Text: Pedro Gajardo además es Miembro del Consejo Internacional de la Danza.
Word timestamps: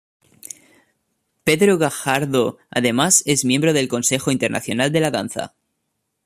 Pedro 1.43 1.77
Gajardo 1.77 2.57
además 2.71 3.21
es 3.27 3.45
Miembro 3.45 3.71
del 3.71 3.87
Consejo 3.87 4.31
Internacional 4.31 4.91
de 4.91 4.99
la 4.99 5.11
Danza. 5.11 5.53